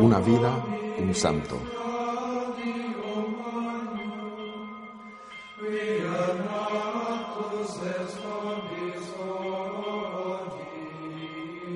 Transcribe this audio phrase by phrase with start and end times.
[0.00, 0.64] Una vida,
[0.98, 1.58] un santo.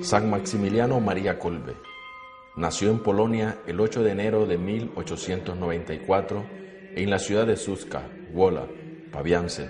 [0.00, 1.93] San Maximiliano María Kolbe
[2.57, 6.45] nació en Polonia el 8 de enero de 1894
[6.95, 8.02] en la ciudad de Suska,
[8.33, 8.66] Wola,
[9.11, 9.69] Pabiance,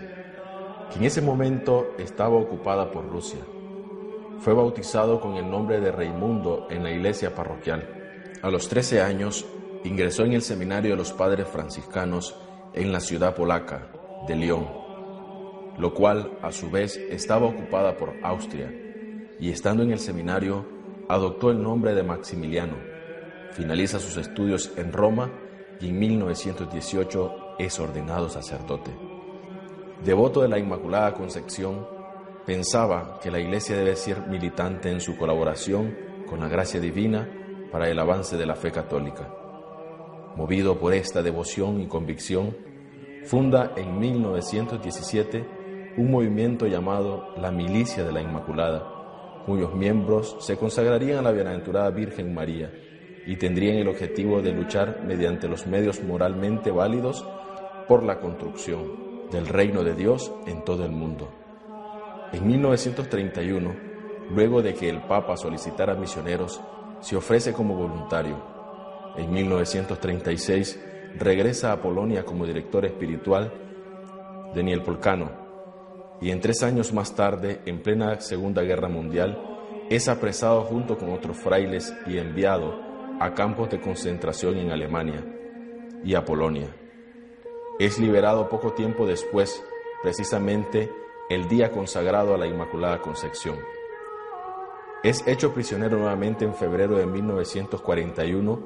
[0.91, 3.41] que en ese momento estaba ocupada por Rusia.
[4.41, 7.89] Fue bautizado con el nombre de Raimundo en la iglesia parroquial.
[8.43, 9.47] A los 13 años
[9.85, 12.37] ingresó en el seminario de los padres franciscanos
[12.75, 13.89] en la ciudad polaca
[14.27, 14.69] de León,
[15.79, 18.73] lo cual a su vez estaba ocupada por Austria,
[19.41, 20.74] y estando en el seminario
[21.09, 22.77] adoptó el nombre de Maximiliano.
[23.53, 25.31] Finaliza sus estudios en Roma
[25.81, 28.91] y en 1918 es ordenado sacerdote.
[30.05, 31.87] Devoto de la Inmaculada Concepción,
[32.47, 35.97] pensaba que la Iglesia debe ser militante en su colaboración
[36.29, 37.29] con la gracia divina
[37.71, 39.29] para el avance de la fe católica.
[40.37, 42.57] Movido por esta devoción y convicción,
[43.25, 45.45] funda en 1917
[45.97, 49.04] un movimiento llamado la Milicia de la Inmaculada,
[49.47, 52.73] cuyos miembros se consagrarían a la Bienaventurada Virgen María
[53.27, 57.25] y tendrían el objetivo de luchar mediante los medios moralmente válidos
[57.89, 61.31] por la construcción del reino de Dios en todo el mundo.
[62.33, 63.75] En 1931,
[64.31, 66.61] luego de que el Papa solicitara misioneros,
[67.01, 68.37] se ofrece como voluntario.
[69.17, 70.81] En 1936
[71.19, 73.53] regresa a Polonia como director espiritual
[74.55, 75.44] de Nielpolcano
[76.25, 79.39] y en tres años más tarde, en plena Segunda Guerra Mundial,
[79.91, 82.81] es apresado junto con otros frailes y enviado
[83.21, 85.23] a campos de concentración en Alemania
[86.03, 86.75] y a Polonia.
[87.79, 89.63] Es liberado poco tiempo después,
[90.03, 90.91] precisamente
[91.29, 93.59] el día consagrado a la Inmaculada Concepción.
[95.03, 98.61] Es hecho prisionero nuevamente en febrero de 1941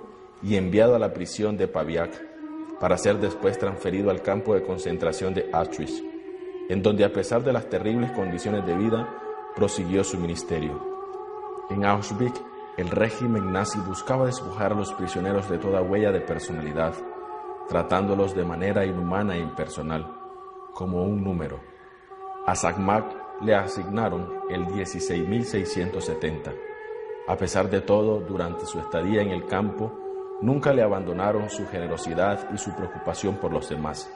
[0.45, 5.35] y enviado a la prisión de Paviak para ser después transferido al campo de concentración
[5.35, 6.05] de Auschwitz,
[6.69, 9.09] en donde a pesar de las terribles condiciones de vida,
[9.57, 10.81] prosiguió su ministerio.
[11.71, 12.41] En Auschwitz,
[12.77, 16.95] el régimen nazi buscaba despojar a los prisioneros de toda huella de personalidad,
[17.69, 20.07] tratándolos de manera inhumana e impersonal,
[20.75, 21.61] como un número.
[22.47, 26.55] A Sagmak le asignaron el 16.670.
[27.27, 29.93] A pesar de todo, durante su estadía en el campo,
[30.41, 34.11] nunca le abandonaron su generosidad y su preocupación por los demás,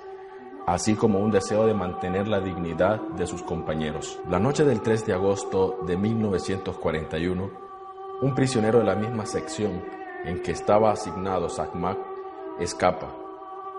[0.66, 4.18] así como un deseo de mantener la dignidad de sus compañeros.
[4.28, 7.50] La noche del 3 de agosto de 1941,
[8.22, 9.82] un prisionero de la misma sección
[10.24, 11.98] en que estaba asignado Sakmak
[12.60, 13.22] escapa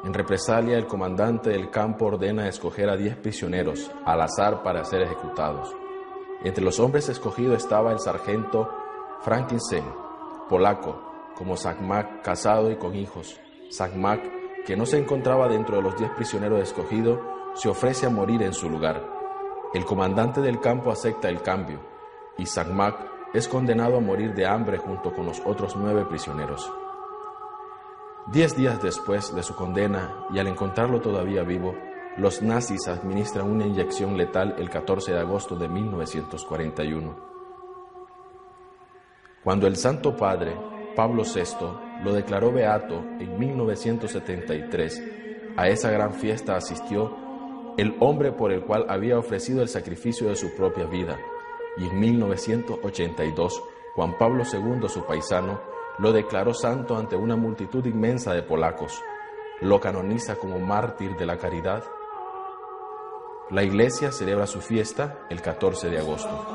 [0.03, 5.01] en represalia, el comandante del campo ordena escoger a diez prisioneros al azar para ser
[5.01, 5.73] ejecutados.
[6.43, 8.69] Entre los hombres escogidos estaba el sargento
[9.21, 9.85] Frankenstein,
[10.49, 11.01] polaco,
[11.37, 13.39] como Sakmak, casado y con hijos.
[13.69, 14.19] Sakmak,
[14.65, 17.19] que no se encontraba dentro de los diez prisioneros escogidos,
[17.55, 19.03] se ofrece a morir en su lugar.
[19.73, 21.79] El comandante del campo acepta el cambio
[22.37, 26.71] y Sakmak es condenado a morir de hambre junto con los otros nueve prisioneros.
[28.27, 31.75] Diez días después de su condena y al encontrarlo todavía vivo,
[32.17, 37.15] los nazis administran una inyección letal el 14 de agosto de 1941.
[39.43, 40.55] Cuando el Santo Padre,
[40.95, 45.03] Pablo VI, lo declaró beato en 1973,
[45.55, 47.15] a esa gran fiesta asistió
[47.77, 51.17] el hombre por el cual había ofrecido el sacrificio de su propia vida,
[51.77, 53.63] y en 1982,
[53.95, 55.59] Juan Pablo II, su paisano,
[55.99, 58.99] lo declaró santo ante una multitud inmensa de polacos.
[59.61, 61.83] Lo canoniza como mártir de la caridad.
[63.49, 66.47] La iglesia celebra su fiesta el 14 de agosto.